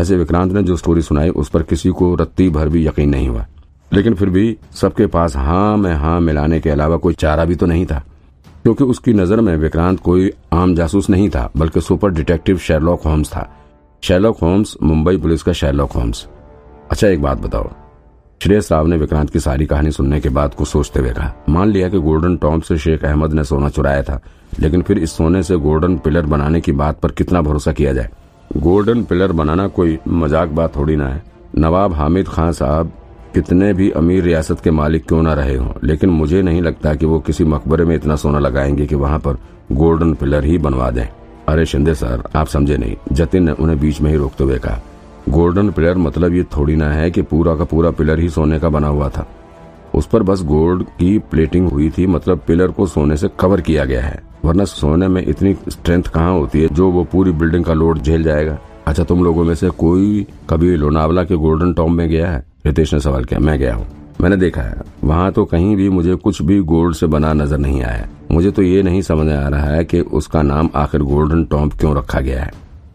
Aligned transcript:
वैसे 0.00 0.16
विक्रांत 0.16 0.52
ने 0.52 0.62
जो 0.62 0.76
स्टोरी 0.76 1.02
सुनाई, 1.02 1.28
उस 1.28 1.48
पर 1.48 1.62
किसी 1.62 1.90
को 1.90 2.14
रत्ती 2.14 2.48
भर 2.50 2.68
भी 2.68 2.86
यकीन 2.86 3.08
नहीं 3.08 3.28
हुआ। 3.28 3.46
लेकिन 3.92 4.14
फिर 4.14 4.30
भी 4.30 4.56
सबके 4.74 5.06
पास 5.06 5.36
हाँ 5.36 5.76
में 5.76 5.94
हाँ 5.94 6.20
मिलाने 6.20 6.60
के 6.60 6.70
अलावा 6.70 6.96
कोई 6.96 7.14
चारा 7.14 7.44
भी 7.44 7.54
तो 7.54 7.66
नहीं 7.66 7.86
था। 7.86 8.04
क्योंकि 8.62 8.84
उसकी 8.84 9.12
नज़र 9.12 9.40
में 9.40 9.56
विक्रांत 9.56 10.00
कोई 10.00 10.32
आम 10.52 10.74
जासूस 10.74 11.10
नहीं 11.10 11.30
था, 11.30 11.50
बल्कि 11.56 11.80
सुपर 11.80 12.10
डिटेक्टिव 12.10 12.58
शेरलॉक 12.58 13.02
होम्स 13.02 13.28
था। 13.28 13.56
शेरलॉक 14.02 14.38
होम्स, 14.38 14.76
मुंबई 14.82 15.16
पुलिस 15.16 15.42
का 15.42 15.52
शेरलॉक 15.52 15.92
होम्स। 15.92 16.26
अच्छा 16.90 17.08
एक 17.08 17.22
बात 17.22 17.38
बताओ। 17.38 17.70
श्रेयस 18.42 18.72
राव 18.72 18.86
ने 18.86 18.96
विक्रांत 18.96 19.30
की 19.30 19.40
सारी 19.40 19.66
कहानी 19.66 19.90
सुनने 19.90 20.20
के 20.20 20.28
बाद 20.28 20.54
कुछ 20.54 20.68
सोचते 20.68 21.00
हुए 21.00 21.10
कहा, 21.10 21.32
मान 21.48 21.68
लिया 21.68 21.88
कि 21.88 21.98
गोल्डन 21.98 22.36
टॉम 22.36 22.60
से 22.60 22.78
शेख 22.78 23.04
अहमद 23.04 23.32
ने 23.32 23.44
सोना 23.44 23.68
चुराया 23.68 24.02
था, 24.02 24.20
लेकिन 24.60 24.82
फिर 24.82 24.98
इस 24.98 25.12
सोने 25.12 25.42
से 25.42 25.56
गोल्डन 25.56 25.96
पिलर 25.98 26.26
बनाने 26.26 26.60
की 26.60 26.72
बात 26.72 27.00
पर 27.00 27.10
कितना 27.10 27.42
भरोसा 27.42 27.72
किया 27.72 27.92
जाए? 27.92 28.10
गोल्डन 28.50 29.02
पिलर 29.04 29.32
बनाना 29.32 29.66
कोई 29.68 29.98
मज़ाक 30.08 30.48
बात 30.48 30.74
थोड़ी 30.76 30.96
ना 30.96 31.08
है। 31.08 31.22
नवाब 31.58 31.92
हामिद 31.92 32.28
खान 32.28 32.52
साहब 32.52 32.90
कितने 33.34 33.72
भी 33.72 33.90
अमीर 33.90 34.22
रियासत 34.24 34.60
के 34.60 34.70
मालिक 34.70 35.06
क्यों 35.08 35.22
ना 35.22 35.34
रहे 35.34 35.54
हों, 35.56 35.72
लेकिन 35.84 36.10
मुझे 36.10 36.42
नहीं 36.42 36.62
लगता 36.62 36.94
कि 36.94 37.06
वो 37.06 37.18
किसी 37.20 37.44
मकबरे 37.44 37.84
में 37.84 37.94
इतना 37.96 38.16
सोना 38.16 38.38
लगाएँगे 38.38 38.86
कि 38.86 38.94
वहाँ 38.94 39.18
पर 39.18 39.38
गोल्डन 39.72 40.14
पिलर 40.14 40.44
ही 40.44 40.58
बनवा 40.58 40.90
दें। 40.90 41.06
अरे 41.48 41.66
शिंदे 41.66 41.94
सर, 41.94 42.22
आप 42.36 42.46
समझे 42.46 42.76
नहीं, 42.76 42.96
जतिन 43.12 43.44
ने 43.44 43.52
उन्हें 43.52 43.78
बीच 43.80 44.00
में 44.00 44.10
ही 44.10 44.16
रोकते 44.16 44.44
हुए 44.44 44.58
कहा। 44.58 44.80
गोल्डन 45.28 45.70
पिलर 45.70 45.98
मतलब 45.98 46.34
ये 46.34 46.42
थोड़ी 46.56 46.76
ना 46.76 46.90
है 46.92 47.10
कि 47.10 47.22
पूरा 47.22 47.54
का 47.54 47.64
पूरा 47.64 47.90
पिलर 47.90 48.18
ही 48.18 48.28
सोने 48.28 48.58
का 48.58 48.68
बना 48.68 48.88
हुआ 48.88 49.08
था। 49.08 49.26
उस 49.94 50.06
पर 50.06 50.22
बस 50.22 50.42
गोल्ड 50.42 50.82
की 50.98 51.18
प्लेटिंग 51.30 51.68
हुई 51.68 51.90
थी 51.90 52.06
मतलब 52.06 52.42
पिलर 52.46 52.70
को 52.70 52.86
सोने 52.86 53.16
से 53.16 53.28
कवर 53.40 53.60
किया 53.60 53.84
गया 53.84 54.02
है। 54.02 54.22
वरना 54.44 54.64
सोने 54.64 55.08
में 55.08 55.22
इतनी 55.26 55.54
स्ट्रेंथ 55.68 56.02
कहाँ 56.04 56.32
होती 56.32 56.62
है? 56.62 56.68
जो 56.68 56.90
वो 56.90 57.04
पूरी 57.04 57.32
बिल्डिंग 57.32 57.64
का 57.64 57.74
लोड 57.74 57.98
झेल 57.98 58.22
जाएगा। 58.22 58.58
अच्छा 58.86 59.04
तुम 59.04 59.24
लोगों 59.24 59.44
में 59.44 59.54
से 59.54 59.68
कोई 59.70 60.26
कभी 60.50 60.76
लोनावला 60.76 61.24
के 61.24 61.36
गोल्डन 61.36 61.72
टॉम 61.72 61.94
में 61.94 62.08
गया 62.08 62.30
है? 62.30 62.44
रितेश 62.66 62.94
ने 62.94 63.00
सवाल 63.00 63.24
किया। 63.24 63.40
मैं 63.40 63.58
गया 63.58 63.74
हूँ। 63.74 63.86
मैंने 64.20 64.36
देखा 64.36 64.62
है। 64.62 64.80
वहाँ 65.04 65.30
तो 65.32 65.44
कहीं 65.44 65.76
भी 65.76 65.88
मुझे 65.88 66.14
कुछ 66.14 66.40
भी 66.42 66.58
गोल्ड 66.60 66.96
से 66.96 67.06
बना 67.06 67.32
नज़र 67.32 67.58
नहीं 67.58 67.82
आया 67.82 68.08
मुझे 68.32 68.50
तो 68.50 68.62
ये 68.62 68.82
नहीं 68.82 69.02
समझ 69.02 69.28
आ 69.28 69.48
रहा 69.48 69.66
है 69.66 69.84
कि 69.84 70.00
उसका 70.00 70.42
नाम 70.42 70.70
आखिर 70.74 71.02
गोल्डन 71.02 71.44
टॉम्प 71.44 71.74
क्यों 71.74 71.96
रखा 71.96 72.20
गया 72.20 72.42
है? 72.42 72.50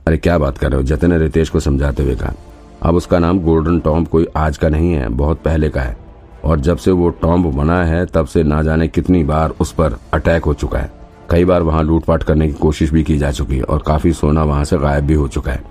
अरे, 0.07 0.17
क्या 0.17 0.37
बात 0.37 0.57
कर 0.57 0.69
रहे 0.69 0.77
हो? 0.77 0.83
जतिन 0.83 1.09
ने 1.09 1.17
रितेश 1.17 1.49
को 1.49 1.59
समझाते 1.59 2.03
हुए 2.03 2.15
कहा, 2.15 2.33
अब 2.81 2.95
उसका 2.95 3.19
नाम 3.19 3.39
गोल्डन 3.39 3.79
टॉम्प 3.79 4.07
कोई 4.07 4.27
आज 4.35 4.57
का 4.57 4.69
नहीं 4.69 4.91
है, 4.93 5.09
बहुत 5.09 5.41
पहले 5.41 5.69
का 5.69 5.81
है। 5.81 5.97
और 6.43 6.59
जब 6.59 6.77
से 6.77 6.91
वो 6.91 7.09
टॉम्ब 7.09 7.47
बना 7.55 7.83
है, 7.83 8.05
तब 8.05 8.25
से 8.25 8.43
ना 8.43 8.61
जाने 8.61 8.87
कितनी 8.87 9.23
बार 9.23 9.53
उस 9.59 9.71
पर 9.71 9.97
अटैक 10.13 10.43
हो 10.43 10.53
चुका 10.53 10.79
है। 10.79 10.91
कई 11.29 11.45
बार 11.45 11.61
वहाँ 11.61 11.83
लूटपाट 11.83 12.23
करने 12.23 12.47
की 12.47 12.53
कोशिश 12.53 12.91
भी 12.91 13.03
की 13.03 13.17
जा 13.17 13.31
चुकी 13.31 13.57
है 13.57 13.63
और 13.63 13.83
काफ़ी 13.87 14.13
सोना 14.13 14.43
वहाँ 14.43 14.63
से 14.63 14.77
गायब 14.77 15.05
भी 15.05 15.13
हो 15.13 15.27
चुका 15.27 15.51
है। 15.51 15.63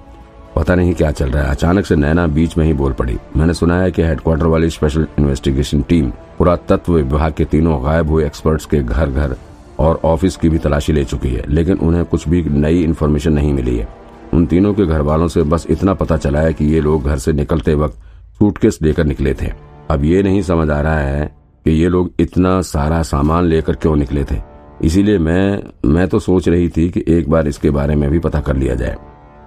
पता 0.56 0.74
नहीं 0.74 0.94
क्या 0.94 1.10
चल 1.10 1.30
रहा 1.30 1.44
है। 1.44 1.50
अचानक 1.50 1.86
से 1.86 1.96
नैना 1.96 2.26
बीच 2.26 2.56
में 2.58 2.64
ही 2.64 2.72
बोल 2.72 2.92
पड़ी। 2.92 3.16
मैंने 3.36 3.54
सुना 3.54 3.80
है 3.80 3.90
कि 3.90 4.02
हेडक्वार्टर 4.02 4.46
वाली 4.46 4.70
स्पेशल 4.70 5.06
इन्वेस्टिगेशन 5.18 5.82
टीम 5.82 6.10
पुरातत्व 6.38 6.92
विभाग 6.92 7.32
के 7.32 7.44
तीनों 7.44 7.82
गायब 7.84 8.10
हुए 8.10 8.26
एक्सपर्ट्स 8.26 8.66
के 8.66 8.82
घर 8.82 9.10
घर 9.10 9.36
और 9.78 10.00
ऑफ़िस 10.04 10.36
की 10.36 10.48
भी 10.48 10.58
तलाशी 10.58 10.92
ले 10.92 11.04
चुकी 11.04 11.28
है, 11.28 11.44
लेकिन 11.48 11.78
उन्हें 11.78 12.04
कुछ 12.04 12.28
भी 12.28 12.42
नई 12.42 12.82
इन्फॉर्मेशन 12.82 13.32
नहीं 13.32 13.52
मिली 13.52 13.76
है। 13.76 13.88
उन 14.34 14.46
तीनों 14.46 14.72
के 14.74 14.86
घर 14.86 15.00
वालों 15.00 15.28
से 15.28 15.42
बस 15.42 15.66
इतना 15.70 15.94
पता 15.94 16.16
चला 16.16 16.40
है 16.40 16.52
कि 16.52 16.64
ये 16.64 16.80
लोग 16.80 17.04
घर 17.04 17.18
से 17.18 17.32
निकलते 17.32 17.74
वक्त 17.74 17.98
सूटकेस 18.38 18.78
लेकर 18.82 19.04
निकले 19.04 19.34
थे। 19.34 19.52
अब 19.90 20.04
ये 20.04 20.22
नहीं 20.22 20.42
समझ 20.42 20.70
आ 20.70 20.80
रहा 20.80 20.98
है 20.98 21.26
कि 21.66 21.70
ये 21.70 21.88
लोग 21.88 22.12
इतना 22.20 22.60
सारा 22.62 23.02
सामान 23.02 23.44
लेकर 23.44 23.74
क्यों 23.74 23.96
निकले 23.96 24.24
थे। 24.24 24.53
इसीलिए 24.80 25.18
मैं 25.18 25.62
मैं 25.86 26.06
तो 26.08 26.18
सोच 26.18 26.48
रही 26.48 26.68
थी 26.68 26.88
कि 26.90 27.04
एक 27.08 27.28
बार 27.30 27.48
इसके 27.48 27.70
बारे 27.70 27.94
में 27.96 28.10
भी 28.10 28.18
पता 28.18 28.40
कर 28.40 28.56
लिया 28.56 28.74
जाए। 28.74 28.96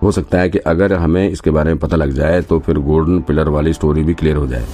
हो 0.04 0.12
सकता 0.12 0.40
है 0.40 0.50
कि 0.50 0.58
अगर 0.68 0.94
हमें 0.94 1.30
इसके 1.30 1.52
बारे 1.52 1.70
में 1.70 1.80
पता 1.80 1.98
लग 1.98 2.12
जाए 2.12 2.42
तो 2.42 2.60
फिर 2.60 2.78
गोल्डन 2.80 3.20
पिलर 3.22 3.50
वाली 3.50 3.74
स्टोरी 3.74 4.04
भी 4.04 4.14
क्लियर 4.14 4.36
हो 4.36 4.48
जाए। 4.48 4.66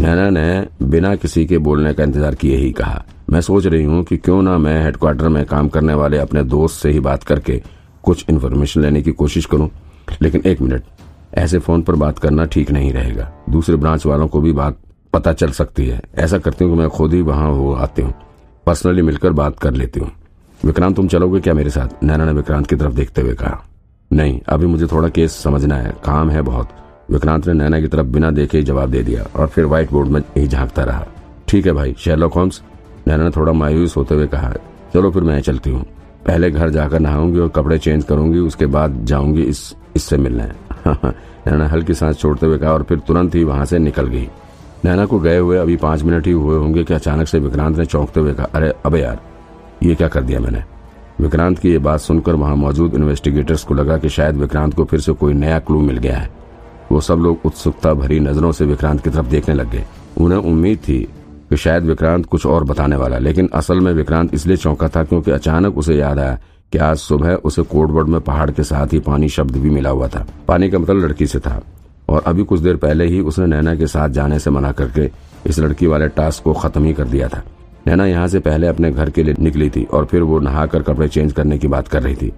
नैना 0.00 0.28
ने 0.30 0.66
बिना 0.84 1.14
किसी 1.16 1.44
के 1.46 1.58
बोलने 1.60 1.92
का 1.94 2.04
इंतज़ार 2.04 2.34
किए 2.34 2.56
ही 2.56 2.70
कहा। 2.72 3.04
मैं 3.30 3.40
सोच 3.40 3.66
रही 3.66 3.84
हूँ 3.84 4.02
कि 4.04 4.16
क्यों 4.16 4.40
ना 4.42 4.56
मैं 4.58 4.82
हेडक्वार्टर 4.84 5.28
में 5.28 5.44
काम 5.46 5.68
करने 5.68 5.94
वाले 5.94 6.18
अपने 6.18 6.42
दोस्त 6.44 6.82
से 6.82 6.90
ही 6.90 7.00
बात 7.00 7.22
करके 7.24 7.60
कुछ 8.04 8.24
इन्फॉर्मेशन 8.30 8.80
लेने 8.80 9.02
की 9.02 9.12
कोशिश 9.12 9.46
करूँ। 9.46 9.68
लेकिन 10.22 10.42
एक 10.46 10.60
मिनट, 10.62 10.82
ऐसे 11.34 11.58
फ़ोन 11.58 11.82
पर 11.82 11.94
बात 11.94 12.18
करना 12.18 12.44
ठीक 12.46 12.70
नहीं 12.70 12.92
रहेगा। 12.92 13.30
दूसरे 13.50 13.76
ब्रांच 13.76 14.06
वालों 14.06 14.28
को 14.28 14.40
भी 14.40 14.52
बात 14.52 14.78
पता 15.14 15.32
चल 15.32 15.50
सकती 15.50 15.86
है। 15.86 16.00
ऐसा 16.14 16.38
करती 16.38 16.64
हूँ 16.64 16.74
कि 16.74 16.78
मैं 16.78 16.88
खुद 16.88 17.14
ही 17.14 17.22
वहाँ 17.22 17.52
हो 17.52 17.72
आती 17.72 18.02
हूँ। 18.02 18.14
पर्सनली 18.66 19.02
मिलकर 19.02 19.32
बात 19.32 19.58
कर 19.58 19.70
लेती 19.70 20.00
हूँ। 20.00 20.10
विक्रांत, 20.64 20.96
तुम 20.96 21.08
चलोगे 21.08 21.40
क्या 21.40 21.54
मेरे 21.54 21.70
साथ? 21.70 22.04
नैना 22.04 22.24
ने 22.24 22.32
विक्रांत 22.32 22.66
की 22.66 22.76
तरफ़ 22.76 22.92
देखते 22.92 23.22
हुए 23.22 23.34
कहा। 23.34 23.64
नहीं, 24.12 24.40
अभी 24.48 24.66
मुझे 24.66 24.86
थोड़ा 24.86 25.08
केस 25.08 25.32
समझना 25.32 25.76
है। 25.76 25.92
काम 26.04 26.30
है 26.30 26.42
बहुत। 26.42 26.68
विक्रांत 27.10 27.46
ने 27.46 27.52
नैना 27.52 27.80
की 27.80 27.86
तरफ़ 27.86 28.06
बिना 28.06 28.30
देखे 28.30 28.58
ही 28.58 28.64
जवाब 28.64 28.90
दे 28.90 29.02
दिया 29.02 29.26
और 29.36 29.46
फिर 29.46 29.66
व्हाइट 29.66 29.90
बोर्ड 29.90 30.08
में 30.08 30.20
ही 30.36 30.48
झांकता 30.48 30.84
रहा। 30.84 31.06
ठीक 31.48 31.66
है 31.66 31.72
भाई 31.72 31.94
शेरलॉक 31.98 32.34
होम्स 32.34 32.62
नैना 33.06 33.24
ने 33.24 33.30
थोड़ा 33.30 33.52
मायूस 33.52 33.96
होते 33.96 34.14
हुए 34.14 34.26
कहा, 34.26 34.52
चलो 34.94 35.10
फिर 35.10 35.22
मैं 35.22 35.40
चलती 35.40 35.70
हूँ। 35.70 35.82
पहले 36.26 36.50
घर 36.50 36.70
जाकर 36.70 36.98
नहाऊँगी 36.98 37.38
और 37.38 37.48
कपड़े 37.48 37.78
चेंज 37.78 38.04
करूँगी, 38.04 38.38
उसके 38.38 38.66
बाद 38.66 39.04
जाऊँगी 39.04 39.42
इस, 39.42 39.74
इससे 39.96 40.16
मिलने। 40.16 40.44
नैना 41.46 41.68
हल्की 41.68 41.94
सांस 41.94 42.18
छोड़ते 42.18 42.46
हुए 42.46 42.58
कहा 42.58 42.72
और 42.72 42.82
फिर 42.82 42.98
तुरंत 42.98 43.34
ही 43.34 43.44
वहाँ 43.44 43.64
से 43.64 43.78
निकल 43.78 44.06
गई। 44.06 44.28
नैना 44.84 45.06
को 45.06 45.18
गए 45.18 45.38
हुए 45.38 45.58
अभी 45.58 45.76
पाँच 45.76 46.02
मिनट 46.02 46.26
ही 46.26 46.32
हुए 46.32 46.58
होंगे 46.58 46.84
कि 46.84 46.94
अचानक 46.94 47.28
से 47.28 47.38
विक्रांत 47.38 47.78
ने 47.78 47.84
चौंकते 47.84 48.20
हुए 48.20 48.32
कहा, 48.32 48.46
अरे, 48.54 48.74
अबे 48.86 49.00
यार, 49.00 49.20
ये 49.82 49.94
क्या 49.94 50.08
कर 50.08 50.22
दिया 50.22 50.40
मैंने? 50.40 50.64
विक्रांत 51.20 51.58
की 51.58 51.70
ये 51.70 51.78
बात 51.78 52.00
सुनकर 52.00 52.34
वहाँ 52.34 52.56
मौजूद 52.56 52.94
इन्वेस्टिगेटर्स 52.94 53.64
को 53.64 53.74
लगा 53.74 53.96
कि 53.96 54.08
शायद 54.08 54.36
विक्रांत 54.36 54.74
को 54.74 54.84
फिर 54.84 55.00
से 55.00 55.12
कोई 55.12 55.32
नया 55.32 55.58
क्लू 55.58 55.80
मिल 55.80 55.98
गया 55.98 56.16
है। 56.16 56.30
वो 56.92 57.00
सब 57.00 57.14
लोग 57.14 57.38
उत्सुकता 57.44 57.94
भरी 57.94 58.20
नज़रों 58.20 58.52
से 58.52 58.64
विक्रांत 58.64 59.04
की 59.04 59.10
तरफ़ 59.10 59.26
देखने 59.26 59.54
लग 59.54 59.70
गए। 59.70 59.84
उन्हें 60.18 60.38
उम्मीद 60.38 60.78
थी 60.78 61.08
कि 61.50 61.56
शायद 61.56 61.84
विक्रांत 61.84 62.26
कुछ 62.26 62.46
और 62.46 62.64
बताने 62.64 62.96
वाला, 62.96 63.18
लेकिन 63.18 63.50
असल 63.54 63.80
में 63.80 63.92
विक्रांत 63.92 64.34
इसलिए 64.34 64.56
चौंका 64.56 64.88
था 64.88 65.04
क्योंकि 65.04 65.30
अचानक 65.30 65.78
उसे 65.78 65.94
याद 65.94 66.18
आया 66.18 66.40
कि 66.72 66.78
आज 66.78 66.96
सुबह 66.96 67.34
उसे 67.34 67.62
कोडवर्ड 67.62 68.08
में 68.08 68.20
पहाड़ 68.20 68.50
के 68.50 68.62
साथ 68.62 68.86
ही 68.92 68.98
पानी 68.98 69.28
शब्द 69.28 69.56
भी 69.56 69.70
मिला 69.70 69.90
हुआ 69.90 70.08
था। 70.08 70.26
पानी 70.48 70.70
का 70.70 70.78
मतलब 70.78 70.96
लड़की 70.96 71.26
से 71.26 71.38
था। 71.38 71.62
और 72.08 72.22
अभी 72.26 72.44
कुछ 72.44 72.60
देर 72.60 72.76
पहले 72.76 73.06
ही 73.06 73.20
उसने 73.20 73.46
नैना 73.46 73.74
के 73.74 73.86
साथ 73.86 74.08
जाने 74.08 74.38
से 74.38 74.50
मना 74.50 74.72
करके 74.72 75.10
इस 75.46 75.58
लड़की 75.58 75.86
वाले 75.86 76.08
टास्क 76.08 76.42
को 76.42 76.52
खत्म 76.52 76.84
ही 76.84 76.92
कर 76.92 77.04
दिया 77.04 77.28
था। 77.28 77.42
नैना 77.86 78.06
यहाँ 78.06 78.28
से 78.28 78.38
पहले 78.40 78.66
अपने 78.66 78.90
घर 78.90 79.10
के 79.10 79.22
लिए 79.22 79.34
निकली 79.40 79.68
थी 79.70 79.84
और 79.84 80.04
फिर 80.04 80.22
वो 80.22 80.38
नहाकर 80.40 80.82
कपड़े 80.82 81.08
चेंज 81.08 81.32
करने 81.32 81.58
की 81.58 81.68
बात 81.68 81.88
कर 81.88 82.02
रही 82.02 82.14
थी। 82.14 82.32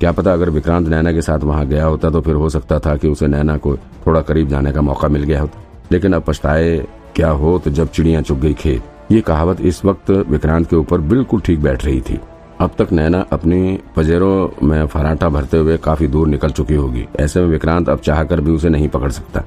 क्या 0.00 0.12
पता 0.12 0.32
अगर 0.32 0.50
विक्रांत 0.50 0.88
नैना 0.88 1.12
के 1.12 1.22
साथ 1.22 1.38
वहाँ 1.40 1.66
गया 1.66 1.84
होता 1.84 2.10
तो 2.10 2.20
फिर 2.20 2.34
हो 2.34 2.48
सकता 2.48 2.78
था 2.78 2.96
कि 2.96 3.08
उसे 3.08 3.26
नैना 3.26 3.56
को 3.56 3.76
थोड़ा 4.06 4.20
करीब 4.20 4.48
जाने 4.48 4.72
का 4.72 4.80
मौका 4.80 5.08
मिल 5.08 5.22
गया 5.22 5.40
होता। 5.40 5.62
लेकिन 5.92 6.12
अब 6.12 6.24
पछताए 6.26 6.76
क्या 7.16 7.28
हो 7.30 7.58
तो 7.58 7.70
जब 7.70 7.88
चिड़िया 7.88 8.20
चुग 8.22 8.40
गई 8.40 8.54
खेत। 8.54 9.12
ये 9.12 9.20
कहावत 9.20 9.60
इस 9.60 9.84
वक्त 9.84 10.10
विक्रांत 10.28 10.68
के 10.70 10.76
ऊपर 10.76 11.00
बिल्कुल 11.00 11.40
ठीक 11.40 11.62
बैठ 11.62 11.84
रही 11.84 12.00
थी। 12.00 12.18
अब 12.62 12.74
तक 12.78 12.92
नैना 12.92 13.20
अपनी 13.32 13.78
पजेरों 13.96 14.66
में 14.66 14.86
फराटा 14.86 15.28
भरते 15.28 15.56
हुए 15.56 15.76
काफ़ी 15.76 16.06
दूर 16.06 16.28
निकल 16.28 16.50
चुकी 16.50 16.74
होगी। 16.74 17.06
ऐसे 17.20 17.40
में 17.40 17.46
विक्रांत 17.46 17.88
अब 17.88 17.98
चाहकर 17.98 18.40
भी 18.40 18.50
उसे 18.50 18.68
नहीं 18.68 18.88
पकड़ 18.88 19.10
सकता। 19.10 19.42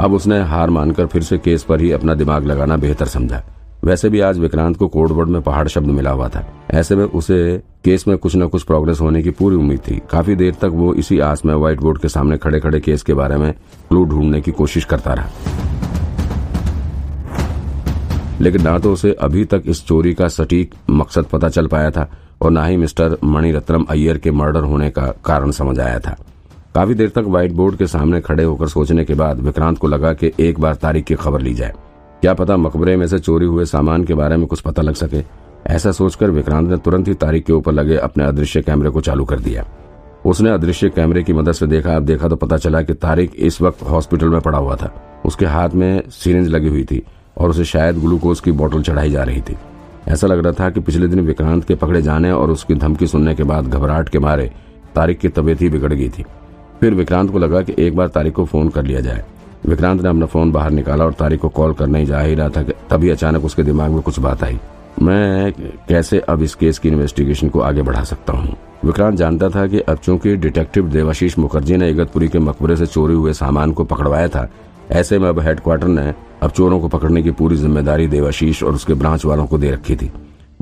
अब 0.00 0.12
उसने 0.12 0.40
हार 0.42 0.70
मानकर 0.70 1.06
फिर 1.06 1.22
से 1.22 1.38
केस 1.38 1.62
पर 1.62 1.80
ही 1.80 1.90
अपना 1.92 2.14
दिमाग 2.14 2.44
लगाना 2.44 2.76
बेहतर 2.76 3.06
समझा। 3.06 3.42
वैसे 3.84 4.08
भी 4.08 4.20
आज 4.20 4.38
विक्रांत 4.38 4.76
को 4.76 4.88
कोडवर्ड 4.88 5.28
में 5.28 5.40
पहाड़ 5.42 5.68
शब्द 5.68 5.86
मिला 5.86 6.10
हुआ 6.10 6.28
था। 6.28 6.44
ऐसे 6.70 6.96
में 6.96 7.04
उसे 7.04 7.38
केस 7.84 8.08
में 8.08 8.18
कुछ 8.18 8.36
न 8.36 8.48
कुछ 8.48 8.62
प्रोग्रेस 8.62 9.00
होने 9.00 9.22
की 9.22 9.30
पूरी 9.30 9.56
उम्मीद 9.56 9.80
थी। 9.88 10.00
काफ़ी 10.10 10.36
देर 10.36 10.54
तक 10.54 10.70
वो 10.74 10.92
इसी 10.94 11.18
आस 11.20 11.44
में 11.44 11.54
व्हाइट 11.54 11.80
बोर्ड 11.80 11.98
के 11.98 12.08
सामने 12.08 12.38
खड़े 12.38 12.60
खड़े 12.60 12.80
केस 12.80 13.02
के 13.02 13.14
बारे 13.14 13.36
में 13.36 13.52
क्लू 13.88 14.04
ढूँढने 14.04 14.40
की 14.40 14.50
कोशिश 14.50 14.84
करता 14.84 15.14
रहा। 15.14 15.30
लेकिन 18.40 18.62
ना 18.62 18.78
तो 18.78 18.92
उसे 18.92 19.16
अभी 19.20 19.44
तक 19.44 19.62
इस 19.66 19.86
चोरी 19.86 20.14
का 20.14 20.28
सटीक 20.28 20.74
मकसद 20.90 21.24
पता 21.24 21.48
चल 21.48 21.66
पाया 21.66 21.90
था। 21.90 22.10
और 22.40 22.50
ना 22.50 22.64
ही 22.64 22.76
मिस्टर 22.76 23.16
मणिरत्नम 23.24 23.84
अय्यर 23.90 24.18
के 24.18 24.30
मर्डर 24.30 24.62
होने 24.62 24.90
का 24.90 25.06
कारण 25.24 25.50
समझ 25.50 25.78
आया 25.80 25.98
था। 25.98 26.16
काफ़ी 26.74 26.94
देर 26.94 27.08
तक 27.08 27.24
व्हाइट 27.26 27.52
बोर्ड 27.52 27.76
के 27.76 27.86
सामने 27.86 28.20
खड़े 28.20 28.44
होकर 28.44 28.68
सोचने 28.68 29.04
के 29.04 29.14
बाद 29.14 29.40
विक्रांत 29.40 29.78
को 29.78 29.88
लगा 29.88 30.12
कि 30.12 30.32
एक 30.40 30.60
बार 30.60 30.74
तारीख 30.74 31.04
की 31.04 31.14
खबर 31.14 31.40
ली 31.40 31.54
जाए। 31.54 31.72
क्या 32.20 32.34
पता 32.34 32.56
मकबरे 32.56 32.96
में 32.96 33.06
से 33.06 33.18
चोरी 33.18 33.46
हुए 33.46 33.64
सामान 33.64 34.04
के 34.04 34.14
बारे 34.14 34.36
में 34.36 34.46
कुछ 34.46 34.60
पता 34.60 34.82
लग 34.82 34.94
सके। 34.94 35.22
ऐसा 35.66 35.92
सोचकर 35.92 36.30
विक्रांत 36.30 36.68
ने 36.68 36.76
तुरंत 36.76 37.08
ही 37.08 37.14
तारीख 37.14 37.44
के 37.44 37.52
ऊपर 37.52 37.72
लगे 37.72 37.96
अपने 37.96 38.24
अदृश्य 38.24 38.62
कैमरे 38.62 38.90
को 38.90 39.00
चालू 39.00 39.24
कर 39.24 39.40
दिया। 39.40 39.64
उसने 40.26 40.50
अदृश्य 40.50 40.88
कैमरे 40.88 41.22
की 41.22 41.32
मदद 41.32 41.52
से 41.52 41.66
देखा। 41.66 41.96
अब 41.96 42.04
देखा 42.04 42.28
तो 42.28 42.36
पता 42.36 42.56
चला 42.56 42.82
कि 42.82 42.94
तारिक 42.94 43.32
इस 43.38 43.60
वक्त 43.62 43.82
हॉस्पिटल 43.82 44.28
में 44.28 44.40
पड़ा 44.40 44.58
हुआ 44.58 44.76
था। 44.76 44.92
उसके 45.24 45.46
हाथ 45.46 45.70
में 45.70 46.02
सीरेंज 46.10 46.48
लगी 46.48 46.68
हुई 46.68 46.84
थी 46.84 47.02
और 47.38 47.50
उसे 47.50 47.64
शायद 47.64 47.98
ग्लूकोज 47.98 48.40
की 48.40 48.52
बोतल 48.52 48.82
चढ़ाई 48.82 49.10
जा 49.10 49.22
रही 49.22 49.40
थी। 49.40 49.56
ऐसा 50.08 50.26
लग 50.26 50.42
रहा 50.44 50.52
था 50.52 50.70
कि 50.70 50.80
पिछले 50.80 51.08
दिन 51.08 51.20
विक्रांत 51.20 51.64
के 51.64 51.74
पकड़े 51.74 52.02
जाने 52.02 52.30
और 52.32 52.50
उसकी 52.50 52.74
धमकी 52.74 53.06
सुनने 53.06 53.34
के 53.34 53.42
बाद 53.42 53.68
घबराहट 53.68 54.08
के 54.08 54.18
मारे 54.18 54.50
तारिक 54.94 55.18
की 55.18 55.28
तबीयत 55.28 55.60
ही 55.60 55.68
बिगड़ 55.68 55.92
गई 55.92 56.08
थी। 56.08 56.24
फिर 56.80 56.94
विक्रांत 56.94 57.30
को 57.30 57.38
लगा 57.38 57.60
कि 57.62 57.74
एक 57.78 57.96
बार 57.96 58.08
तारिक 58.08 58.34
को 58.34 58.44
फ़ोन 58.44 58.68
कर 58.68 58.84
लिया 58.84 59.00
जाए। 59.00 59.24
विक्रांत 59.66 60.02
ने 60.02 60.08
अपना 60.08 60.26
फ़ोन 60.26 60.52
बाहर 60.52 60.70
निकाला 60.70 61.04
और 61.04 61.12
तारिक 61.12 61.40
को 61.40 61.48
कॉल 61.48 61.72
करने 61.72 62.04
जा 62.06 62.20
ही 62.20 62.34
रहा 62.34 62.48
था 62.48 62.62
तभी 62.90 63.08
अचानक 63.10 63.44
उसके 63.44 63.62
दिमाग 63.62 63.90
में 63.90 64.00
कुछ 64.02 64.18
बात 64.18 64.44
आई। 64.44 64.58
मैं 65.02 65.52
कैसे 65.88 66.18
अब 66.18 66.42
इस 66.42 66.54
केस 66.54 66.78
की 66.78 66.88
इन्वेस्टिगेशन 66.88 67.48
को 67.48 67.60
आगे 67.60 67.82
बढ़ा 67.82 68.02
सकता 68.04 68.32
हूँ? 68.32 68.56
विक्रांत 68.84 69.16
जानता 69.18 69.48
था 69.48 69.66
कि 69.66 69.80
अब 69.80 69.96
चूँकि 69.96 70.36
डिटेक्टिव 70.36 70.88
देवाशीष 70.88 71.38
मुखर्जी 71.38 71.76
ने 71.76 71.90
इगतपुरी 71.90 72.28
के 72.28 72.38
मकबरे 72.38 72.76
से 72.76 72.86
चोरी 72.86 73.14
हुए 73.14 73.32
सामान 73.32 73.72
को 73.72 73.84
पकड़वाया 73.84 74.28
था 74.28 74.48
ऐसे 74.90 75.18
में 75.18 75.28
अब 75.28 75.38
हेडक्वार्टर 75.40 75.88
ने 75.88 76.12
अब 76.42 76.50
चोरों 76.50 76.80
को 76.80 76.88
पकड़ने 76.88 77.22
की 77.22 77.30
पूरी 77.30 77.56
ज़िम्मेदारी 77.56 78.06
देवाशीष 78.08 78.62
और 78.62 78.74
उसके 78.74 78.94
ब्रांच 78.94 79.24
वालों 79.24 79.46
को 79.46 79.58
दे 79.58 79.70
रखी 79.70 79.96
थी। 79.96 80.10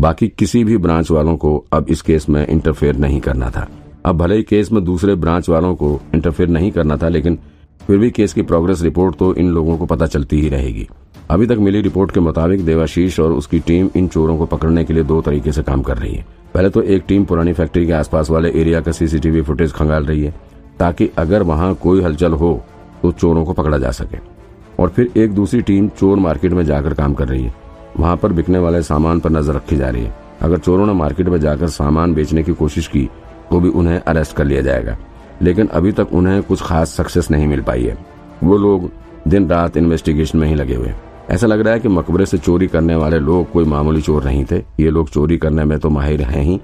बाकी 0.00 0.28
किसी 0.28 0.62
भी 0.64 0.76
ब्रांच 0.78 1.10
वालों 1.10 1.36
को 1.36 1.56
अब 1.72 1.86
इस 1.88 2.02
केस 2.02 2.28
में 2.28 2.46
इंटरफेयर 2.46 2.96
नहीं 2.96 3.20
करना 3.20 3.50
था। 3.50 3.68
अब 4.06 4.16
भले 4.18 4.36
ही 4.36 4.42
केस 4.42 4.72
में 4.72 4.84
दूसरे 4.84 5.14
ब्रांच 5.14 5.48
वालों 5.48 5.74
को 5.74 6.00
इंटरफेयर 6.14 6.48
नहीं 6.48 6.70
करना 6.70 6.96
था, 6.96 7.08
लेकिन 7.08 7.38
फिर 7.80 7.98
भी 7.98 8.10
केस 8.10 8.32
की 8.32 8.42
प्रोग्रेस 8.42 8.82
रिपोर्ट 8.82 9.16
तो 9.16 9.34
इन 9.34 9.50
लोगों 9.50 9.76
को 9.78 9.86
पता 9.86 10.06
चलती 10.06 10.40
ही 10.40 10.48
रहेगी। 10.48 10.86
अभी 11.30 11.46
तक 11.46 11.58
मिली 11.58 11.80
रिपोर्ट 11.80 12.10
के 12.10 12.20
मुताबिक 12.20 12.64
देवाशीष 12.64 13.18
और 13.20 13.32
उसकी 13.32 13.58
टीम 13.58 13.88
इन 13.96 14.08
चोरों 14.08 14.36
को 14.38 14.46
पकड़ने 14.46 14.84
के 14.84 14.94
लिए 14.94 15.02
दो 15.04 15.20
तरीके 15.22 15.52
से 15.52 15.62
काम 15.62 15.82
कर 15.82 15.98
रही 15.98 16.14
है। 16.14 16.24
पहले 16.54 16.70
तो 16.70 16.82
एक 16.82 17.04
टीम 17.08 17.24
पुरानी 17.24 17.52
फैक्ट्री 17.52 17.86
के 17.86 17.92
आसपास 17.92 18.30
वाले 18.30 18.50
एरिया 18.50 18.80
का 18.80 18.92
सीसीटीवी 18.92 19.42
फुटेज 19.42 19.72
खंगाल 19.72 20.04
रही 20.04 20.24
है, 20.24 20.34
ताकि 20.78 21.10
अगर 21.18 21.42
वहाँ 21.42 21.74
कोई 21.74 22.02
हलचल 22.02 22.32
हो 22.32 22.52
तो 23.04 23.10
चोरों 23.12 23.44
को 23.44 23.52
पकड़ा 23.52 23.78
जा 23.78 23.90
सके। 23.90 24.18
और 24.80 24.88
फिर 24.88 25.10
एक 25.16 25.32
दूसरी 25.32 25.60
टीम 25.62 25.88
चोर 25.88 26.18
मार्केट 26.18 26.52
में 26.52 26.64
जाकर 26.64 26.94
काम 26.94 27.14
कर 27.14 27.28
रही 27.28 27.42
है। 27.42 27.54
वहाँ 27.98 28.16
पर 28.16 28.32
बिकने 28.32 28.58
वाले 28.58 28.82
सामान 28.82 29.20
पर 29.20 29.30
नज़र 29.30 29.54
रखी 29.54 29.76
जा 29.76 29.88
रही 29.88 30.04
है। 30.04 30.14
अगर 30.42 30.58
चोरों 30.58 30.86
ने 30.86 30.92
मार्केट 30.92 31.28
में 31.28 31.38
जाकर 31.40 31.68
सामान 31.70 32.14
बेचने 32.14 32.42
की 32.42 32.52
कोशिश 32.54 32.86
की 32.86 33.08
तो 33.50 33.60
भी 33.60 33.68
उन्हें 33.70 33.98
अरेस्ट 33.98 34.36
कर 34.36 34.44
लिया 34.44 34.62
जाएगा। 34.62 34.96
लेकिन 35.42 35.66
अभी 35.66 35.92
तक 35.92 36.12
उन्हें 36.12 36.42
कुछ 36.42 36.62
खास 36.62 36.94
सक्सेस 36.96 37.30
नहीं 37.30 37.46
मिल 37.46 37.62
पाई 37.62 37.82
है। 37.82 37.96
वो 38.44 38.56
लोग 38.56 38.90
दिन 39.28 39.48
रात 39.48 39.76
इन्वेस्टिगेशन 39.76 40.38
में 40.38 40.48
ही 40.48 40.54
लगे 40.54 40.74
हुए 40.74 40.94
ऐसा 41.30 41.46
लग 41.46 41.60
रहा 41.60 41.74
है 41.74 41.80
कि 41.80 41.88
मकबरे 41.88 42.26
से 42.26 42.38
चोरी 42.38 42.66
करने 42.66 42.94
वाले 42.94 43.18
लोग 43.18 43.50
कोई 43.50 43.64
मामूली 43.64 44.00
चोर 44.02 44.24
नहीं 44.24 44.44
थे। 44.44 44.56
ये 44.80 44.90
लोग 44.90 45.10
चोरी 45.10 45.36
करने 45.36 45.64
में 45.64 45.78
तो 45.78 45.90
माहिर 45.90 46.22
हैं 46.22 46.42
ही। 46.42 46.60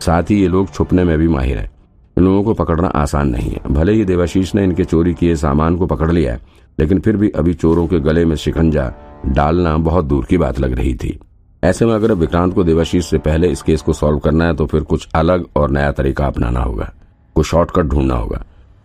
साथ 0.00 0.30
ही 0.30 0.40
ये 0.40 0.48
लोग 0.48 0.72
छुपने 0.72 1.04
में 1.04 1.16
भी 1.18 1.28
माहिर 1.28 1.58
हैं। 1.58 1.70
इन 2.16 2.24
लोगों 2.24 2.42
को 2.42 2.54
पकड़ना 2.54 2.88
आसान 2.88 3.28
नहीं 3.28 3.50
है। 3.50 3.60
भले 3.70 3.92
ही 3.92 4.04
देवाशीष 4.04 4.54
ने 4.54 4.64
इनके 4.64 4.84
चोरी 4.84 5.14
किए 5.14 5.36
सामान 5.36 5.76
को 5.76 5.86
पकड़ 5.86 6.10
लिया 6.12 6.38
लेकिन 6.78 7.00
फिर 7.00 7.16
भी 7.16 7.28
अभी 7.30 7.54
चोरों 7.54 7.86
के 7.86 7.98
गले 8.00 8.24
में 8.24 8.36
शिकंजा 8.36 8.92
डालना 9.26 9.76
बहुत 9.76 10.04
दूर 10.04 10.24
की 10.24 10.36
बात 10.38 10.60
लग 10.60 10.72
रही 10.72 10.94
थी। 10.94 11.18
ऐसे 11.64 11.86
में 11.86 11.94
अगर 11.94 12.12
विक्रांत 12.12 12.54
को 12.54 12.64
देवाशीष 12.64 13.10
से 13.10 13.18
पहले 13.18 13.48
इस 13.48 13.62
केस 13.62 13.82
को 13.82 13.92
सॉल्व 13.92 14.18
करना 14.18 14.46
है 14.46 14.54
तो 14.54 14.66
फिर 14.66 14.82
कुछ 14.82 15.08
अलग 15.14 15.44
और 15.56 15.70
नया 15.70 15.92
तरीका 15.92 16.26
अपनाना 16.26 16.60
होगा। 16.60 16.92
कुछ 17.34 17.46
शॉर्टकट 17.46 17.82
ढूंढना 17.82 18.14
होगा। 18.14 18.44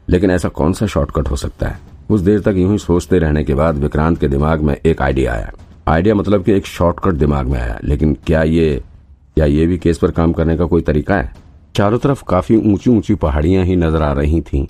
लेकिन 0.09 0.31
ऐसा 0.31 0.49
कौन 0.49 0.73
सा 0.73 0.85
शॉर्टकट 0.85 1.29
हो 1.31 1.35
सकता 1.35 1.67
है? 1.67 1.79
कुछ 2.07 2.21
देर 2.21 2.39
तक 2.39 2.53
यूँ 2.57 2.71
ही 2.71 2.77
सोचते 2.77 3.19
रहने 3.19 3.43
के 3.43 3.53
बाद 3.53 3.77
विक्रांत 3.77 4.19
के 4.19 4.27
दिमाग 4.27 4.61
में 4.61 4.75
एक 4.75 5.01
आइडिया 5.01 5.33
आया। 5.33 5.51
आइडिया 5.87 6.15
मतलब 6.15 6.43
कि 6.43 6.51
एक 6.51 6.65
शॉर्टकट 6.65 7.13
दिमाग 7.13 7.47
में 7.47 7.59
आया। 7.59 7.79
लेकिन 7.83 8.17
क्या 8.25 8.43
ये 8.43 8.81
क्या 9.35 9.45
ये 9.45 9.65
भी 9.67 9.77
केस 9.77 9.97
पर 9.97 10.11
काम 10.11 10.33
करने 10.33 10.57
का 10.57 10.65
कोई 10.65 10.81
तरीका 10.81 11.15
है? 11.15 11.33
चारों 11.75 11.97
तरफ़ 11.99 12.23
काफ़ी 12.23 12.55
ऊँची 12.67 12.89
ऊँची 12.89 13.15
पहाड़ियाँ 13.15 13.63
ही 13.65 13.75
नज़र 13.75 14.01
आ 14.01 14.11
रही 14.13 14.39
थीं 14.43 14.65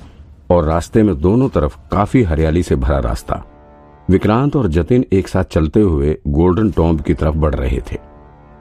और 0.52 0.64
रास्ते 0.66 1.04
में 1.04 1.20
दोनों 1.22 1.48
तरफ़ 1.50 1.78
काफ़ी 1.92 2.24
हरियाली 2.24 2.64
से 2.64 2.76
भरा 2.76 2.98
रास्ता। 3.00 3.44
विक्रांत 4.10 4.56
और 4.56 4.68
जतिन 4.68 5.06
एक 5.14 5.28
साथ 5.28 5.44
चलते 5.44 5.82
हुए 5.82 6.18
गोल्डन 6.30 6.72
टॉम्ब 6.72 7.02
की 7.02 7.14
तरफ़ 7.14 7.36
बढ़ 7.36 7.56
रहे 7.56 7.80
थे। 7.92 7.98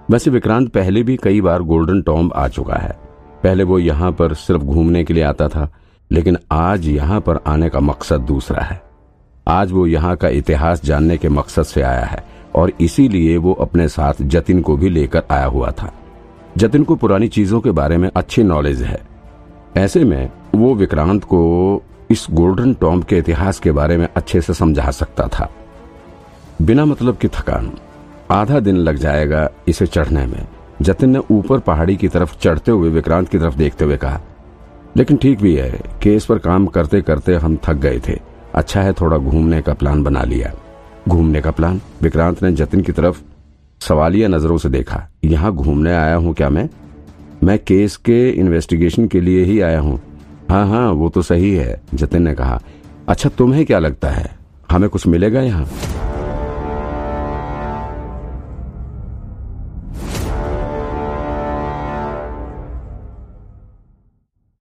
वैसे 0.08 0.30
विक्रांत 0.30 0.68
पहले 0.68 1.02
भी 1.02 1.16
कई 1.16 1.40
बार 1.40 1.62
गोल्डन 1.64 2.02
टॉम्ब 2.02 2.32
आ 2.32 2.46
चुका 2.48 2.76
है। 2.76 2.96
पहले 3.42 3.64
वो 3.64 3.78
यहाँ 3.78 4.12
पर 4.12 4.34
सिर्फ़ 4.36 4.62
घूमने 4.62 5.04
के 5.04 5.14
लिए 5.14 5.24
आता 5.24 5.48
था, 5.48 5.68
लेकिन 6.10 6.38
आज 6.52 6.88
यहाँ 6.88 7.20
पर 7.20 7.40
आने 7.46 7.68
का 7.68 7.80
मकसद 7.80 8.20
दूसरा 8.22 8.62
है। 8.62 8.80
आज 9.46 9.72
वो 9.72 9.86
यहाँ 9.86 10.16
का 10.16 10.28
इतिहास 10.30 10.84
जानने 10.84 11.16
के 11.16 11.28
मकसद 11.30 11.64
से 11.64 11.82
आया 11.82 12.04
है 12.04 12.24
और 12.54 12.72
इसीलिए 12.80 13.36
वो 13.36 13.52
अपने 13.52 13.88
साथ 13.88 14.22
जतिन 14.24 14.60
को 14.60 14.76
भी 14.76 14.88
लेकर 14.88 15.22
आया 15.30 15.46
हुआ 15.46 15.70
था। 15.72 15.92
जतिन 16.56 16.84
को 16.84 16.94
पुरानी 16.96 17.26
चीज़ों 17.28 17.60
के 17.60 17.70
बारे 17.70 17.96
में 17.96 18.08
अच्छी 18.16 18.42
नॉलेज 18.42 18.82
है। 18.82 19.00
ऐसे 19.76 20.04
में 20.04 20.30
वो 20.54 20.74
विक्रांत 20.74 21.24
को 21.24 21.82
इस 22.10 22.26
गोल्डन 22.30 22.72
टॉम्ब 22.74 23.04
के 23.04 23.18
इतिहास 23.18 23.58
के 23.60 23.72
बारे 23.72 23.96
में 23.96 24.06
अच्छे 24.16 24.40
से 24.40 24.54
समझा 24.54 24.90
सकता 24.90 25.26
था। 25.28 25.50
बिना 26.62 26.84
मतलब 26.84 27.16
की 27.16 27.28
थकान। 27.28 27.70
आधा 28.30 28.60
दिन 28.60 28.76
लग 28.76 28.96
जाएगा 28.96 29.48
इसे 29.68 29.86
चढ़ने 29.86 30.26
में। 30.26 30.46
जतिन 30.82 31.10
ने 31.10 31.22
ऊपर 31.30 31.58
पहाड़ी 31.58 31.96
की 31.96 32.08
तरफ़ 32.08 32.38
चढ़ते 32.38 32.72
हुए 32.72 32.90
विक्रांत 32.90 33.28
की 33.28 33.38
तरफ़ 33.38 33.56
देखते 33.56 33.84
हुए 33.84 33.96
कहा, 33.96 34.20
लेकिन 34.96 35.16
ठीक 35.16 35.40
भी 35.40 35.54
है 35.56 35.70
कि 36.02 36.14
इस 36.14 36.24
पर 36.24 36.38
काम 36.38 36.66
करते 36.66 37.02
करते 37.02 37.34
हम 37.34 37.58
थक 37.64 37.74
गए 37.76 38.00
थे। 38.08 38.18
अच्छा 38.54 38.82
है 38.82 38.92
थोड़ा 38.92 39.16
घूमने 39.16 39.62
का 39.62 39.74
प्लान 39.74 40.02
बना 40.02 40.22
लिया। 40.22 40.52
घूमने 41.08 41.40
का 41.40 41.50
प्लान 41.50 41.80
विक्रांत 42.02 42.42
ने 42.42 42.52
जतिन 42.52 42.80
की 42.80 42.92
तरफ़ 42.92 43.22
सवालिया 43.80 44.28
नज़रों 44.28 44.56
से 44.58 44.68
देखा, 44.68 45.08
यहाँ 45.24 45.52
घूमने 45.54 45.94
आया 45.94 46.14
हूँ 46.14 46.34
क्या 46.34 46.48
मैं? 46.50 46.68
मैं 47.44 47.58
केस 47.58 47.96
के 47.96 48.28
इन्वेस्टिगेशन 48.30 49.06
के 49.06 49.20
लिए 49.20 49.44
ही 49.44 49.60
आया 49.60 49.80
हूँ। 49.80 50.00
हाँ 50.50 50.66
हाँ 50.68 50.90
वो 50.90 51.08
तो 51.08 51.22
सही 51.22 51.54
है, 51.54 51.80
जतिन 51.94 52.22
ने 52.22 52.34
कहा। 52.34 52.60
अच्छा 53.08 53.28
तुम्हें 53.28 53.64
क्या 53.66 53.78
लगता 53.78 54.10
है? 54.10 54.30
हमें 54.70 54.88
कुछ 54.90 55.06
मिलेगा 55.06 55.40
यहाँ? 55.40 55.66